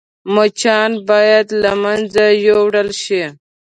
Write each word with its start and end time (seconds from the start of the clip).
مچان 0.33 0.91
باید 1.09 1.47
له 1.61 1.71
منځه 1.83 2.25
يوړل 2.47 2.89
شي 3.03 3.23